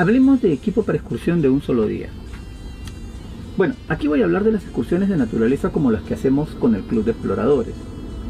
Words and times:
Hablemos 0.00 0.40
de 0.40 0.50
equipo 0.50 0.82
para 0.82 0.96
excursión 0.96 1.42
de 1.42 1.50
un 1.50 1.60
solo 1.60 1.86
día. 1.86 2.08
Bueno, 3.58 3.74
aquí 3.86 4.08
voy 4.08 4.22
a 4.22 4.24
hablar 4.24 4.44
de 4.44 4.52
las 4.52 4.62
excursiones 4.62 5.10
de 5.10 5.16
naturaleza 5.18 5.72
como 5.72 5.90
las 5.90 6.00
que 6.00 6.14
hacemos 6.14 6.48
con 6.54 6.74
el 6.74 6.80
Club 6.84 7.04
de 7.04 7.10
Exploradores, 7.10 7.74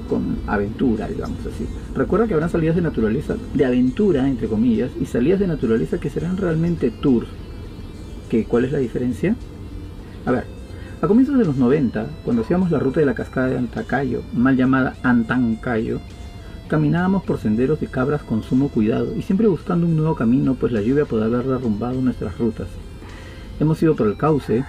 con 0.09 0.39
aventura, 0.49 1.07
digamos 1.07 1.39
así. 1.47 1.69
Recuerda 1.95 2.27
que 2.27 2.35
habrán 2.35 2.51
salidas 2.51 2.75
de 2.75 2.83
naturaleza, 2.83 3.37
de 3.55 3.65
aventura, 3.65 4.27
entre 4.27 4.49
comillas, 4.49 4.91
y 5.01 5.07
salidas 5.07 5.39
de 5.39 5.47
naturaleza 5.47 6.01
que 6.01 6.11
serán 6.11 6.39
realmente 6.39 6.91
tours. 6.91 7.29
¿Qué, 8.29 8.47
¿Cuál 8.47 8.65
es 8.65 8.73
la 8.73 8.79
diferencia? 8.79 9.37
A 10.27 10.33
ver, 10.33 10.47
a 11.01 11.07
comienzos 11.07 11.39
de 11.39 11.45
los 11.45 11.57
90, 11.57 12.05
cuando 12.25 12.43
hacíamos 12.43 12.73
la 12.73 12.81
ruta 12.81 12.99
de 12.99 13.07
la 13.07 13.15
cascada 13.15 13.47
de 13.47 13.59
Antacayo, 13.59 14.23
mal 14.35 14.57
llamada 14.57 14.97
Antancayo, 15.05 16.01
caminábamos 16.71 17.25
por 17.25 17.39
senderos 17.39 17.81
de 17.81 17.89
cabras 17.89 18.23
con 18.23 18.45
sumo 18.45 18.69
cuidado 18.69 19.17
y 19.17 19.23
siempre 19.23 19.49
buscando 19.49 19.87
un 19.87 19.97
nuevo 19.97 20.15
camino, 20.15 20.55
pues 20.55 20.73
la 20.73 20.81
lluvia 20.81 21.05
puede 21.05 21.25
haber 21.25 21.45
derrumbado 21.45 22.01
nuestras 22.01 22.39
rutas. 22.39 22.69
Hemos 23.59 23.83
ido 23.83 23.97
por 23.97 24.07
el 24.07 24.17
cauce, 24.17 24.65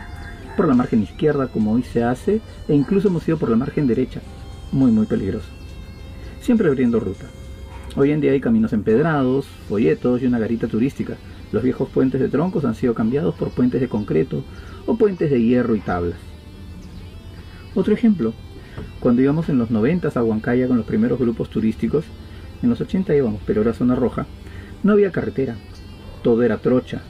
por 0.57 0.67
la 0.67 0.73
margen 0.73 1.03
izquierda 1.03 1.47
como 1.47 1.73
hoy 1.73 1.83
se 1.83 2.03
hace, 2.03 2.41
e 2.67 2.73
incluso 2.73 3.09
hemos 3.09 3.27
ido 3.27 3.37
por 3.37 3.51
la 3.51 3.55
margen 3.55 3.85
derecha, 3.85 4.19
muy 4.71 4.89
muy 4.89 5.05
peligroso. 5.05 5.45
Siempre 6.41 6.67
abriendo 6.67 6.99
ruta. 6.99 7.27
Hoy 7.95 8.09
en 8.09 8.19
día 8.19 8.31
hay 8.31 8.41
caminos 8.41 8.73
empedrados, 8.73 9.45
folletos 9.69 10.23
y 10.23 10.25
una 10.25 10.39
garita 10.39 10.67
turística. 10.67 11.17
Los 11.51 11.61
viejos 11.61 11.87
puentes 11.89 12.19
de 12.19 12.29
troncos 12.29 12.65
han 12.65 12.73
sido 12.73 12.95
cambiados 12.95 13.35
por 13.35 13.51
puentes 13.51 13.79
de 13.79 13.89
concreto 13.89 14.43
o 14.87 14.95
puentes 14.95 15.29
de 15.29 15.39
hierro 15.39 15.75
y 15.75 15.81
tablas. 15.81 16.17
Otro 17.75 17.93
ejemplo, 17.93 18.33
cuando 19.01 19.23
íbamos 19.23 19.49
en 19.49 19.57
los 19.57 19.71
90 19.71 20.07
a 20.13 20.23
Huancaya 20.23 20.67
con 20.67 20.77
los 20.77 20.85
primeros 20.85 21.19
grupos 21.19 21.49
turísticos, 21.49 22.05
en 22.61 22.69
los 22.69 22.79
80 22.79 23.15
íbamos, 23.15 23.41
pero 23.45 23.61
era 23.61 23.73
zona 23.73 23.95
roja, 23.95 24.27
no 24.83 24.93
había 24.93 25.11
carretera, 25.11 25.55
todo 26.23 26.43
era 26.43 26.59
trocha, 26.59 27.01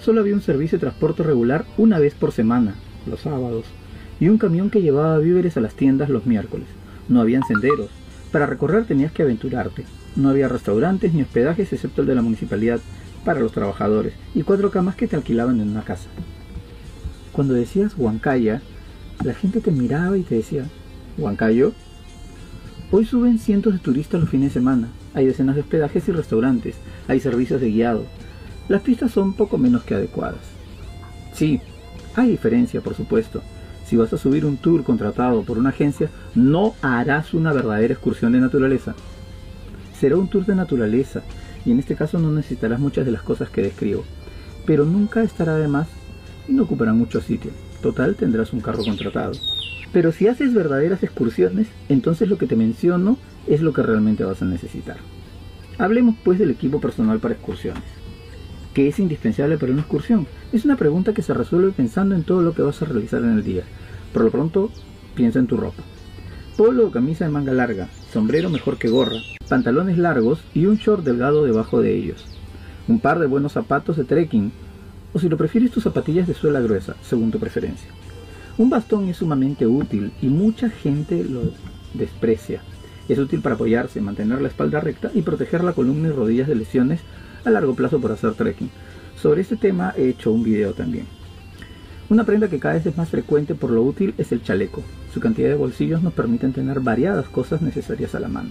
solo 0.00 0.20
había 0.20 0.34
un 0.34 0.42
servicio 0.42 0.78
de 0.78 0.82
transporte 0.82 1.24
regular 1.24 1.64
una 1.76 1.98
vez 1.98 2.14
por 2.14 2.30
semana, 2.30 2.76
los 3.06 3.20
sábados, 3.20 3.64
y 4.20 4.28
un 4.28 4.38
camión 4.38 4.70
que 4.70 4.80
llevaba 4.80 5.18
víveres 5.18 5.56
a 5.56 5.60
las 5.60 5.74
tiendas 5.74 6.08
los 6.08 6.24
miércoles. 6.24 6.68
No 7.08 7.20
habían 7.20 7.42
senderos, 7.42 7.90
para 8.30 8.46
recorrer 8.46 8.84
tenías 8.84 9.10
que 9.10 9.22
aventurarte, 9.22 9.84
no 10.14 10.28
había 10.28 10.48
restaurantes 10.48 11.12
ni 11.12 11.22
hospedajes 11.22 11.72
excepto 11.72 12.02
el 12.02 12.06
de 12.06 12.14
la 12.14 12.22
municipalidad 12.22 12.78
para 13.24 13.40
los 13.40 13.50
trabajadores, 13.50 14.14
y 14.36 14.44
cuatro 14.44 14.70
camas 14.70 14.94
que 14.94 15.08
te 15.08 15.16
alquilaban 15.16 15.60
en 15.60 15.70
una 15.70 15.82
casa. 15.82 16.08
Cuando 17.32 17.54
decías 17.54 17.94
Huancaya, 17.96 18.62
la 19.24 19.34
gente 19.34 19.60
te 19.60 19.72
miraba 19.72 20.16
y 20.16 20.22
te 20.22 20.36
decía, 20.36 20.64
¿Huancayo? 21.18 21.72
Hoy 22.90 23.04
suben 23.04 23.38
cientos 23.38 23.72
de 23.72 23.78
turistas 23.78 24.20
los 24.20 24.30
fines 24.30 24.50
de 24.50 24.60
semana, 24.60 24.88
hay 25.14 25.26
decenas 25.26 25.54
de 25.54 25.62
hospedajes 25.62 26.08
y 26.08 26.12
restaurantes, 26.12 26.76
hay 27.08 27.20
servicios 27.20 27.60
de 27.60 27.70
guiado. 27.70 28.04
Las 28.68 28.82
pistas 28.82 29.12
son 29.12 29.34
poco 29.34 29.58
menos 29.58 29.82
que 29.82 29.94
adecuadas. 29.94 30.40
Sí, 31.32 31.60
hay 32.16 32.30
diferencia, 32.30 32.80
por 32.80 32.94
supuesto. 32.94 33.42
Si 33.86 33.96
vas 33.96 34.12
a 34.12 34.18
subir 34.18 34.44
un 34.44 34.56
tour 34.56 34.84
contratado 34.84 35.42
por 35.42 35.58
una 35.58 35.70
agencia, 35.70 36.10
no 36.34 36.74
harás 36.80 37.34
una 37.34 37.52
verdadera 37.52 37.94
excursión 37.94 38.32
de 38.32 38.40
naturaleza. 38.40 38.94
Será 39.98 40.16
un 40.16 40.28
tour 40.28 40.46
de 40.46 40.54
naturaleza, 40.54 41.22
y 41.64 41.72
en 41.72 41.78
este 41.78 41.94
caso 41.94 42.18
no 42.18 42.30
necesitarás 42.32 42.80
muchas 42.80 43.04
de 43.04 43.12
las 43.12 43.22
cosas 43.22 43.50
que 43.50 43.62
describo, 43.62 44.04
pero 44.66 44.84
nunca 44.84 45.22
estará 45.22 45.56
de 45.56 45.68
más 45.68 45.88
y 46.48 46.52
no 46.52 46.62
ocupará 46.64 46.92
mucho 46.92 47.20
sitio. 47.20 47.50
Total, 47.82 48.14
tendrás 48.14 48.52
un 48.52 48.60
carro 48.60 48.84
contratado. 48.84 49.32
Pero 49.92 50.12
si 50.12 50.28
haces 50.28 50.54
verdaderas 50.54 51.02
excursiones, 51.02 51.66
entonces 51.88 52.28
lo 52.28 52.38
que 52.38 52.46
te 52.46 52.56
menciono 52.56 53.18
es 53.46 53.60
lo 53.60 53.72
que 53.72 53.82
realmente 53.82 54.24
vas 54.24 54.42
a 54.42 54.44
necesitar. 54.46 54.98
Hablemos 55.78 56.14
pues 56.22 56.38
del 56.38 56.50
equipo 56.50 56.80
personal 56.80 57.18
para 57.18 57.34
excursiones. 57.34 57.82
¿Qué 58.74 58.86
es 58.86 59.00
indispensable 59.00 59.58
para 59.58 59.72
una 59.72 59.80
excursión? 59.80 60.28
Es 60.52 60.64
una 60.64 60.76
pregunta 60.76 61.12
que 61.12 61.22
se 61.22 61.34
resuelve 61.34 61.72
pensando 61.72 62.14
en 62.14 62.22
todo 62.22 62.42
lo 62.42 62.54
que 62.54 62.62
vas 62.62 62.80
a 62.82 62.84
realizar 62.84 63.22
en 63.22 63.32
el 63.32 63.42
día. 63.42 63.64
Por 64.12 64.22
lo 64.22 64.30
pronto, 64.30 64.70
piensa 65.16 65.40
en 65.40 65.48
tu 65.48 65.56
ropa. 65.56 65.82
Polo 66.56 66.86
o 66.86 66.90
camisa 66.90 67.24
de 67.24 67.30
manga 67.30 67.52
larga, 67.52 67.88
sombrero 68.12 68.50
mejor 68.50 68.76
que 68.76 68.88
gorra, 68.88 69.16
pantalones 69.48 69.98
largos 69.98 70.40
y 70.54 70.66
un 70.66 70.76
short 70.76 71.02
delgado 71.04 71.44
debajo 71.44 71.80
de 71.80 71.96
ellos. 71.96 72.26
Un 72.86 73.00
par 73.00 73.18
de 73.18 73.26
buenos 73.26 73.52
zapatos 73.52 73.96
de 73.96 74.04
trekking, 74.04 74.52
o 75.12 75.18
si 75.18 75.28
lo 75.28 75.36
prefieres 75.36 75.72
tus 75.72 75.82
zapatillas 75.82 76.28
de 76.28 76.34
suela 76.34 76.60
gruesa, 76.60 76.94
según 77.02 77.30
tu 77.30 77.40
preferencia. 77.40 77.88
Un 78.60 78.68
bastón 78.68 79.08
es 79.08 79.16
sumamente 79.16 79.66
útil 79.66 80.12
y 80.20 80.26
mucha 80.26 80.68
gente 80.68 81.24
lo 81.24 81.40
desprecia. 81.94 82.60
Es 83.08 83.18
útil 83.18 83.40
para 83.40 83.54
apoyarse, 83.54 84.02
mantener 84.02 84.42
la 84.42 84.48
espalda 84.48 84.80
recta 84.80 85.10
y 85.14 85.22
proteger 85.22 85.64
la 85.64 85.72
columna 85.72 86.08
y 86.08 86.12
rodillas 86.12 86.46
de 86.46 86.56
lesiones 86.56 87.00
a 87.46 87.48
largo 87.48 87.74
plazo 87.74 88.02
por 88.02 88.12
hacer 88.12 88.34
trekking. 88.34 88.68
Sobre 89.16 89.40
este 89.40 89.56
tema 89.56 89.94
he 89.96 90.10
hecho 90.10 90.30
un 90.30 90.42
video 90.42 90.74
también. 90.74 91.06
Una 92.10 92.24
prenda 92.24 92.48
que 92.48 92.58
cada 92.58 92.74
vez 92.74 92.84
es 92.84 92.98
más 92.98 93.08
frecuente 93.08 93.54
por 93.54 93.70
lo 93.70 93.82
útil 93.82 94.12
es 94.18 94.30
el 94.30 94.42
chaleco. 94.42 94.82
Su 95.14 95.20
cantidad 95.20 95.48
de 95.48 95.54
bolsillos 95.54 96.02
nos 96.02 96.12
permiten 96.12 96.52
tener 96.52 96.80
variadas 96.80 97.30
cosas 97.30 97.62
necesarias 97.62 98.14
a 98.14 98.20
la 98.20 98.28
mano. 98.28 98.50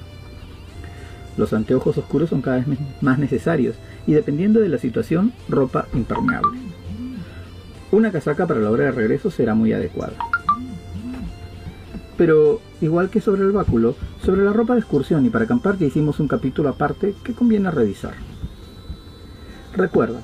Los 1.37 1.53
anteojos 1.53 1.99
oscuros 1.99 2.31
son 2.31 2.41
cada 2.41 2.57
vez 2.57 2.79
más 3.01 3.19
necesarios 3.19 3.75
y 4.07 4.13
dependiendo 4.13 4.59
de 4.59 4.69
la 4.69 4.79
situación, 4.79 5.33
ropa 5.47 5.87
impermeable. 5.93 6.78
Una 7.91 8.11
casaca 8.11 8.45
para 8.45 8.59
la 8.59 8.69
hora 8.69 8.85
de 8.85 8.91
regreso 8.91 9.31
será 9.31 9.55
muy 9.55 9.73
adecuada. 9.73 10.13
Pero, 12.17 12.59
igual 12.81 13.09
que 13.09 13.19
sobre 13.19 13.41
el 13.41 13.51
báculo, 13.51 13.95
sobre 14.23 14.43
la 14.43 14.53
ropa 14.53 14.73
de 14.73 14.81
excursión 14.81 15.25
y 15.25 15.29
para 15.29 15.45
acampar 15.45 15.81
hicimos 15.81 16.19
un 16.19 16.27
capítulo 16.27 16.69
aparte 16.69 17.15
que 17.23 17.33
conviene 17.33 17.71
revisar. 17.71 18.13
Recuerda, 19.75 20.21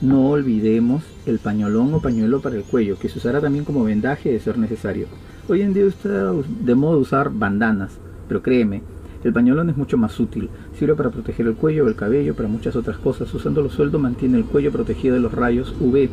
no 0.00 0.30
olvidemos 0.30 1.02
el 1.26 1.40
pañolón 1.40 1.94
o 1.94 2.00
pañuelo 2.00 2.40
para 2.40 2.56
el 2.56 2.62
cuello, 2.62 2.96
que 2.96 3.08
se 3.08 3.18
usará 3.18 3.40
también 3.40 3.64
como 3.64 3.82
vendaje 3.82 4.30
de 4.30 4.38
ser 4.38 4.56
necesario. 4.56 5.06
Hoy 5.48 5.62
en 5.62 5.72
día 5.72 5.86
está 5.86 6.32
de 6.32 6.74
modo 6.76 6.98
usar 6.98 7.30
bandanas, 7.30 7.98
pero 8.28 8.40
créeme, 8.40 8.82
el 9.24 9.32
pañolón 9.32 9.70
es 9.70 9.76
mucho 9.76 9.96
más 9.96 10.18
útil, 10.20 10.50
sirve 10.78 10.94
para 10.94 11.10
proteger 11.10 11.46
el 11.46 11.54
cuello 11.54 11.88
el 11.88 11.96
cabello, 11.96 12.36
para 12.36 12.48
muchas 12.48 12.76
otras 12.76 12.98
cosas. 12.98 13.32
Usando 13.34 13.62
los 13.62 13.72
sueldos 13.72 14.00
mantiene 14.00 14.38
el 14.38 14.44
cuello 14.44 14.70
protegido 14.70 15.14
de 15.14 15.20
los 15.20 15.32
rayos 15.32 15.74
UV 15.80 16.08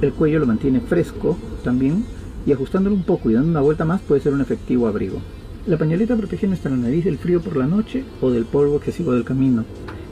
el 0.00 0.12
cuello 0.12 0.38
lo 0.38 0.46
mantiene 0.46 0.80
fresco 0.80 1.36
también 1.64 2.04
y 2.46 2.52
ajustándolo 2.52 2.94
un 2.94 3.02
poco 3.02 3.30
y 3.30 3.34
dando 3.34 3.50
una 3.50 3.60
vuelta 3.60 3.84
más 3.84 4.00
puede 4.00 4.20
ser 4.20 4.32
un 4.32 4.40
efectivo 4.40 4.86
abrigo. 4.86 5.20
La 5.66 5.76
pañoleta 5.76 6.16
protege 6.16 6.46
nuestra 6.46 6.70
nariz 6.70 7.04
del 7.04 7.18
frío 7.18 7.40
por 7.40 7.56
la 7.56 7.66
noche 7.66 8.04
o 8.20 8.30
del 8.30 8.44
polvo 8.44 8.76
excesivo 8.76 9.12
del 9.12 9.24
camino. 9.24 9.64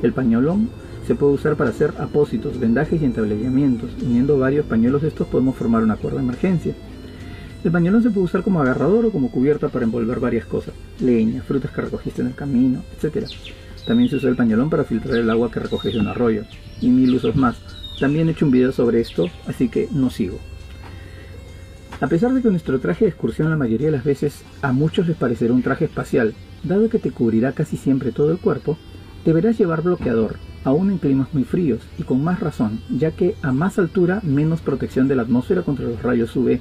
El 0.03 0.13
pañolón 0.13 0.69
se 1.07 1.15
puede 1.15 1.35
usar 1.35 1.57
para 1.57 1.71
hacer 1.71 1.95
apósitos, 1.99 2.59
vendajes 2.59 3.01
y 3.01 3.05
entablillamientos. 3.05 3.91
Uniendo 4.03 4.39
varios 4.39 4.67
pañuelos 4.67 5.03
de 5.03 5.09
estos 5.09 5.29
podemos 5.29 5.57
formar 5.57 5.83
una 5.83 5.97
cuerda 5.97 6.19
de 6.19 6.25
emergencia. 6.25 6.75
El 7.65 7.71
pañolón 7.71 8.03
se 8.03 8.11
puede 8.11 8.27
usar 8.27 8.43
como 8.43 8.61
agarrador 8.61 9.07
o 9.07 9.11
como 9.11 9.31
cubierta 9.31 9.69
para 9.69 9.85
envolver 9.85 10.21
varias 10.21 10.47
cosas, 10.47 10.75
leña, 11.01 11.43
frutas 11.43 11.71
que 11.71 11.81
recogiste 11.81 12.23
en 12.23 12.29
el 12.29 12.35
camino, 12.35 12.83
etc. 13.01 13.27
También 13.87 14.11
se 14.11 14.17
usa 14.17 14.29
el 14.29 14.37
pañolón 14.37 14.69
para 14.69 14.85
filtrar 14.85 15.17
el 15.17 15.31
agua 15.31 15.51
que 15.51 15.61
recoges 15.61 15.95
de 15.95 16.01
un 16.01 16.09
arroyo, 16.09 16.43
y 16.81 16.89
mil 16.89 17.15
usos 17.15 17.35
más, 17.35 17.57
también 17.99 18.29
he 18.29 18.33
hecho 18.33 18.47
un 18.47 18.53
video 18.53 18.73
sobre 18.73 19.01
esto, 19.01 19.29
así 19.47 19.69
que 19.69 19.89
no 19.93 20.11
sigo. 20.11 20.39
A 22.01 22.09
pesar 22.09 22.35
de 22.35 22.43
que 22.43 22.51
nuestro 22.51 22.79
traje 22.79 23.07
de 23.07 23.11
excursión 23.11 23.49
la 23.49 23.57
mayoría 23.57 23.87
de 23.87 23.97
las 23.97 24.05
veces 24.05 24.43
a 24.61 24.73
muchos 24.73 25.09
les 25.09 25.17
parecerá 25.17 25.55
un 25.55 25.63
traje 25.63 25.87
espacial, 25.87 26.35
dado 26.63 26.91
que 26.91 26.99
te 26.99 27.11
cubrirá 27.11 27.53
casi 27.53 27.79
siempre 27.79 28.13
todo 28.13 28.33
el 28.33 28.39
cuerpo, 28.39 28.77
deberás 29.25 29.57
llevar 29.59 29.83
bloqueador, 29.83 30.37
aún 30.65 30.91
en 30.91 30.99
climas 30.99 31.33
muy 31.33 31.45
fríos, 31.45 31.81
y 31.99 32.03
con 32.03 32.23
más 32.23 32.41
razón, 32.41 32.81
ya 32.91 33.13
que 33.13 33.35
a 33.41 33.53
más 33.53 33.79
altura 33.79 34.21
menos 34.23 34.61
protección 34.61 35.09
de 35.09 35.17
la 35.17 35.23
atmósfera 35.23 35.63
contra 35.63 35.87
los 35.87 36.03
rayos 36.03 36.37
UV. 36.37 36.61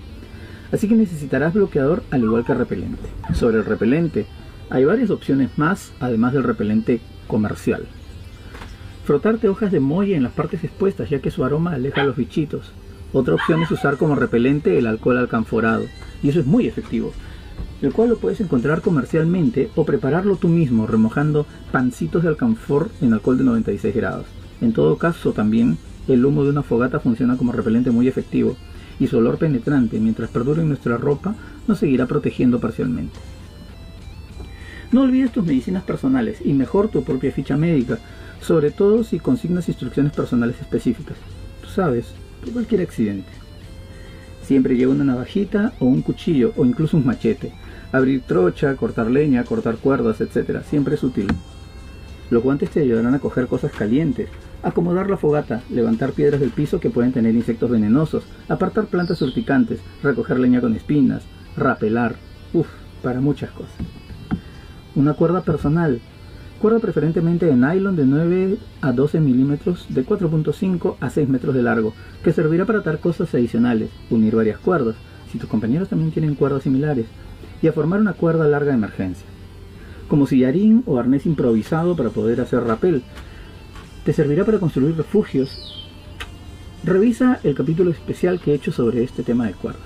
Así 0.72 0.88
que 0.88 0.96
necesitarás 0.96 1.54
bloqueador 1.54 2.04
al 2.12 2.24
igual 2.24 2.46
que 2.46 2.54
repelente. 2.54 3.10
Sobre 3.34 3.58
el 3.58 3.66
repelente, 3.66 4.26
hay 4.70 4.86
varias 4.86 5.10
opciones 5.10 5.58
más, 5.58 5.92
además 6.00 6.34
del 6.34 6.44
repelente 6.44 7.02
comercial. 7.28 7.86
Frotarte 9.06 9.50
hojas 9.50 9.72
de 9.72 9.80
molle 9.80 10.16
en 10.16 10.24
las 10.24 10.32
partes 10.32 10.64
expuestas 10.64 11.12
ya 11.12 11.20
que 11.20 11.30
su 11.30 11.46
aroma 11.46 11.74
aleja 11.74 12.02
a 12.02 12.06
los 12.06 12.16
bichitos. 12.16 12.72
Otra 13.14 13.36
opción 13.36 13.62
es 13.62 13.70
usar 13.70 13.98
como 13.98 14.16
repelente 14.16 14.80
el 14.80 14.88
alcohol 14.88 15.20
alcanforado, 15.20 15.86
y 16.24 16.30
eso 16.30 16.40
es 16.40 16.48
muy 16.48 16.66
efectivo, 16.66 17.14
el 17.84 17.94
cual 17.94 18.10
lo 18.10 18.18
puedes 18.18 18.42
encontrar 18.42 18.82
comercialmente 18.82 19.70
o 19.76 19.86
prepararlo 19.86 20.38
tú 20.38 20.48
mismo 20.48 20.88
remojando 20.88 21.46
pancitos 21.72 22.24
de 22.24 22.30
alcanfor 22.30 22.90
en 23.00 23.14
alcohol 23.14 23.38
de 23.38 23.44
96 23.44 23.96
grados. 23.96 24.26
En 24.60 24.74
todo 24.74 24.98
caso 24.98 25.34
también 25.34 25.78
el 26.08 26.26
humo 26.26 26.44
de 26.44 26.50
una 26.50 26.64
fogata 26.64 27.00
funciona 27.00 27.38
como 27.38 27.52
repelente 27.52 27.92
muy 27.92 28.08
efectivo 28.08 28.58
y 29.00 29.06
su 29.06 29.20
olor 29.20 29.38
penetrante 29.38 30.00
mientras 30.00 30.32
perdure 30.32 30.64
en 30.64 30.70
nuestra 30.70 30.98
ropa 30.98 31.36
nos 31.68 31.78
seguirá 31.78 32.08
protegiendo 32.08 32.60
parcialmente. 32.60 33.20
No 34.92 35.02
olvides 35.02 35.32
tus 35.32 35.46
medicinas 35.46 35.84
personales 35.84 36.40
y 36.44 36.54
mejor 36.54 36.88
tu 36.88 37.04
propia 37.04 37.32
ficha 37.32 37.56
médica 37.56 38.00
sobre 38.46 38.72
todo 38.72 39.04
si 39.04 39.20
consignas 39.20 39.68
instrucciones 39.68 40.14
personales 40.14 40.60
específicas. 40.62 41.18
Tú 41.62 41.70
sabes, 41.70 42.06
por 42.42 42.54
cualquier 42.54 42.82
accidente. 42.82 43.30
Siempre 44.44 44.78
lleva 44.78 44.94
una 44.94 45.04
navajita 45.04 45.74
o 45.80 45.86
un 45.86 46.02
cuchillo 46.02 46.54
o 46.56 46.66
incluso 46.66 46.98
un 46.98 47.06
machete. 47.06 47.52
Abrir 47.92 48.22
trocha, 48.22 48.76
cortar 48.76 49.10
leña, 49.10 49.44
cortar 49.44 49.78
cuerdas, 49.78 50.22
etc. 50.22 50.62
Siempre 50.70 50.96
es 50.96 51.04
útil. 51.04 51.28
Los 52.30 52.44
guantes 52.44 52.70
te 52.70 52.82
ayudarán 52.82 53.16
a 53.16 53.20
coger 53.20 53.48
cosas 53.48 53.72
calientes, 53.72 54.30
Acomodar 54.66 55.12
la 55.12 55.18
fogata, 55.18 55.62
levantar 55.70 56.14
piedras 56.14 56.40
del 56.40 56.50
piso 56.50 56.80
que 56.80 56.90
pueden 56.90 57.12
tener 57.12 57.36
insectos 57.36 57.70
venenosos, 57.70 58.24
apartar 58.50 58.88
plantas 58.88 59.22
urticantes, 59.22 59.80
recoger 60.02 60.40
leña 60.40 60.60
con 60.60 60.76
espinas, 60.76 61.22
rapelar, 61.56 62.16
uff, 62.52 62.68
para 63.04 63.22
muchas 63.22 63.52
cosas. 63.52 63.76
Una 64.96 65.14
cuerda 65.14 65.42
personal, 65.42 66.02
cuerda 66.60 66.80
preferentemente 66.80 67.46
de 67.46 67.56
nylon 67.56 67.96
de 67.96 68.06
9 68.06 68.58
a 68.82 68.92
12 68.92 69.20
milímetros 69.20 69.86
de 69.90 70.06
4.5 70.06 70.96
a 71.00 71.10
6 71.10 71.30
metros 71.30 71.54
de 71.54 71.64
largo, 71.64 71.94
que 72.24 72.34
servirá 72.34 72.66
para 72.66 72.80
atar 72.80 73.00
cosas 73.00 73.34
adicionales, 73.34 73.90
unir 74.10 74.36
varias 74.36 74.60
cuerdas, 74.60 74.96
si 75.32 75.38
tus 75.38 75.50
compañeros 75.50 75.90
también 75.90 76.12
tienen 76.12 76.36
cuerdas 76.36 76.64
similares, 76.64 77.06
y 77.62 77.68
a 77.68 77.74
formar 77.74 78.00
una 78.00 78.14
cuerda 78.14 78.48
larga 78.48 78.72
de 78.72 78.78
emergencia. 78.78 79.26
Como 80.08 80.28
sillarín 80.28 80.84
o 80.86 81.00
arnés 81.00 81.26
improvisado 81.26 81.96
para 81.96 82.10
poder 82.10 82.40
hacer 82.42 82.64
rapel, 82.64 83.04
te 84.04 84.14
servirá 84.14 84.46
para 84.46 84.60
construir 84.60 84.96
refugios. 84.96 85.90
Revisa 86.84 87.40
el 87.44 87.56
capítulo 87.56 87.90
especial 87.90 88.40
que 88.40 88.52
he 88.52 88.56
hecho 88.56 88.72
sobre 88.72 89.04
este 89.04 89.24
tema 89.24 89.48
de 89.48 89.54
cuerdas. 89.54 89.82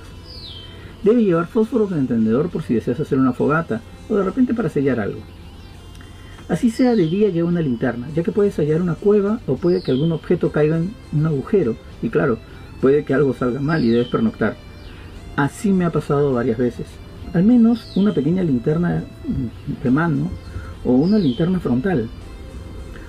Debe 1.04 1.24
llevar 1.24 1.48
fósforos 1.48 1.92
de 1.92 2.00
encendedor 2.00 2.50
por 2.50 2.64
si 2.64 2.74
deseas 2.74 3.00
hacer 3.00 3.18
una 3.18 3.32
fogata 3.32 3.82
o 4.10 4.16
de 4.16 4.24
repente 4.24 4.54
para 4.54 4.70
sellar 4.70 5.00
algo. 5.00 5.22
Así 6.50 6.72
sea 6.72 6.96
de 6.96 7.06
día 7.06 7.30
lleva 7.30 7.48
una 7.48 7.62
linterna, 7.62 8.08
ya 8.16 8.24
que 8.24 8.32
puedes 8.32 8.58
hallar 8.58 8.82
una 8.82 8.96
cueva 8.96 9.40
o 9.46 9.56
puede 9.56 9.84
que 9.84 9.92
algún 9.92 10.12
objeto 10.12 10.52
caiga 10.52 10.78
en 10.78 10.96
un 11.14 11.26
agujero 11.28 11.76
y 12.02 12.10
claro, 12.10 12.40
puede 12.82 13.04
que 13.04 13.14
algo 13.14 13.36
salga 13.36 13.60
mal 13.60 13.86
y 13.86 13.90
debes 13.90 14.08
pernoctar. 14.08 14.58
Así 15.36 15.72
me 15.72 15.86
ha 15.86 15.92
pasado 15.92 16.34
varias 16.34 16.58
veces. 16.58 16.88
Al 17.36 17.44
menos 17.44 17.96
una 17.96 18.16
pequeña 18.16 18.42
linterna 18.42 19.04
de 19.84 19.92
mano 19.92 20.32
o 20.84 20.94
una 20.94 21.20
linterna 21.20 21.60
frontal. 21.60 22.10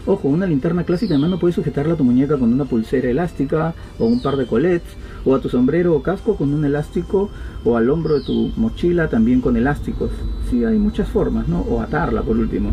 Ojo, 0.05 0.29
una 0.29 0.47
linterna 0.47 0.85
clásica 0.85 1.15
de 1.15 1.21
mano 1.21 1.39
puede 1.39 1.55
sujetarla 1.55 1.95
a 1.95 1.97
tu 1.97 2.05
muñeca 2.05 2.37
con 2.37 2.53
una 2.53 2.67
pulsera 2.67 3.09
elástica 3.09 3.75
o 3.99 4.05
un 4.05 4.21
par 4.21 4.37
de 4.37 4.47
colets, 4.47 4.97
o 5.25 5.35
a 5.35 5.41
tu 5.41 5.49
sombrero 5.49 5.95
o 5.95 6.03
casco 6.03 6.37
con 6.37 6.53
un 6.53 6.65
elástico, 6.67 7.31
o 7.65 7.77
al 7.77 7.89
hombro 7.89 8.19
de 8.19 8.25
tu 8.25 8.53
mochila 8.57 9.09
también 9.09 9.41
con 9.41 9.57
elásticos. 9.57 10.11
Sí, 10.51 10.65
hay 10.65 10.79
muchas 10.79 11.09
formas, 11.09 11.49
¿no? 11.49 11.61
O 11.61 11.81
atarla 11.81 12.23
por 12.23 12.37
último. 12.37 12.73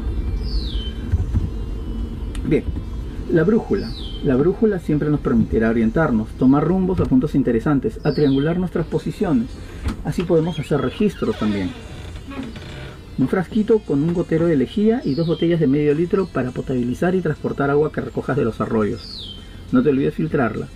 Bien, 2.48 2.64
la 3.30 3.44
brújula. 3.44 3.92
La 4.24 4.38
brújula 4.38 4.80
siempre 4.80 5.10
nos 5.10 5.20
permitirá 5.20 5.70
orientarnos, 5.70 6.30
tomar 6.40 6.64
rumbos 6.64 7.02
a 7.02 7.06
puntos 7.06 7.36
interesantes, 7.36 8.00
a 8.06 8.14
triangular 8.14 8.58
nuestras 8.58 8.88
posiciones. 8.88 9.50
Así 10.06 10.24
podemos 10.24 10.58
hacer 10.58 10.80
registros 10.80 11.38
también. 11.38 11.72
Un 13.18 13.28
frasquito 13.28 13.80
con 13.80 14.02
un 14.02 14.14
gotero 14.14 14.46
de 14.46 14.56
lejía 14.56 15.02
y 15.04 15.14
dos 15.14 15.28
botellas 15.28 15.60
de 15.60 15.68
medio 15.68 15.94
litro 15.94 16.28
para 16.28 16.52
potabilizar 16.52 17.16
y 17.16 17.22
transportar 17.22 17.70
agua 17.70 17.92
que 17.92 18.00
recojas 18.00 18.38
de 18.38 18.46
los 18.46 18.62
arroyos. 18.62 19.38
No 19.74 19.84
te 19.84 19.90
olvides 19.90 20.14
filtrarla. 20.14 20.70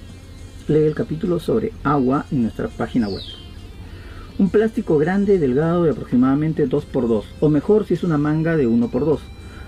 Lee 0.67 0.83
el 0.83 0.93
capítulo 0.93 1.39
sobre 1.39 1.71
agua 1.85 2.25
en 2.31 2.41
nuestra 2.41 2.67
página 2.67 3.07
web. 3.07 3.23
Un 4.39 4.49
plástico 4.49 4.97
grande 4.97 5.39
delgado 5.39 5.85
de 5.85 5.91
aproximadamente 5.91 6.67
2x2, 6.67 7.23
o 7.39 7.49
mejor 7.49 7.85
si 7.85 7.93
es 7.93 8.03
una 8.03 8.17
manga 8.17 8.57
de 8.57 8.67
1x2 8.67 9.19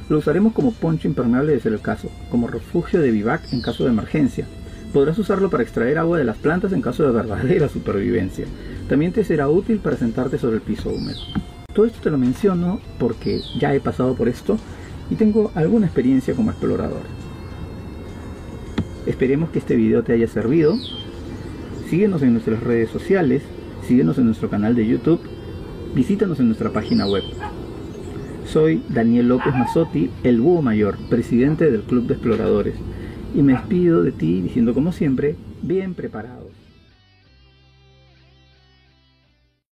lo 0.10 0.18
usaremos 0.18 0.54
como 0.54 0.74
poncho 0.74 1.08
impermeable 1.08 1.58
de 1.58 1.70
el 1.70 1.82
caso, 1.82 2.10
como 2.30 2.48
refugio 2.48 3.02
de 3.02 3.12
vivac 3.12 3.42
en 3.54 3.62
caso 3.62 3.84
de 3.84 3.92
emergencia. 3.92 4.46
Podrás 4.92 5.18
usarlo 5.18 5.50
para 5.50 5.64
extraer 5.64 5.98
agua 5.98 6.18
de 6.18 6.24
las 6.24 6.38
plantas 6.38 6.74
en 6.74 6.82
caso 6.82 7.04
de 7.04 7.12
verdadera 7.12 7.70
supervivencia. 7.74 8.46
También 8.90 9.12
te 9.12 9.24
será 9.24 9.50
útil 9.50 9.80
para 9.80 9.98
sentarte 9.98 10.38
sobre 10.38 10.58
el 10.58 10.62
piso 10.62 10.90
húmedo. 10.90 11.20
Todo 11.74 11.86
esto 11.86 12.00
te 12.02 12.12
lo 12.12 12.18
menciono 12.18 12.80
porque 13.00 13.42
ya 13.60 13.74
he 13.74 13.80
pasado 13.80 14.14
por 14.16 14.28
esto 14.28 14.58
y 15.10 15.16
tengo 15.16 15.52
alguna 15.56 15.88
experiencia 15.88 16.36
como 16.36 16.52
explorador. 16.52 17.02
Esperemos 19.06 19.50
que 19.50 19.60
este 19.60 19.76
video 19.76 20.04
te 20.04 20.14
haya 20.14 20.28
servido. 20.28 20.78
Síguenos 21.90 22.22
en 22.22 22.34
nuestras 22.34 22.62
redes 22.62 22.90
sociales, 22.90 23.44
síguenos 23.88 24.18
en 24.18 24.26
nuestro 24.26 24.50
canal 24.50 24.76
de 24.76 24.88
YouTube, 24.88 25.22
visítanos 25.94 26.40
en 26.40 26.48
nuestra 26.48 26.72
página 26.72 27.08
web. 27.08 27.24
Soy 28.46 28.82
Daniel 28.90 29.30
López 29.30 29.54
Mazzotti, 29.54 30.10
el 30.24 30.42
búho 30.42 30.62
mayor, 30.62 30.98
presidente 31.10 31.72
del 31.72 31.82
Club 31.82 32.08
de 32.08 32.14
Exploradores, 32.16 32.76
y 33.34 33.42
me 33.42 33.54
despido 33.54 34.04
de 34.04 34.12
ti 34.12 34.42
diciendo 34.42 34.74
como 34.74 34.92
siempre, 34.92 35.36
bien 35.62 35.94
preparados. 35.94 36.43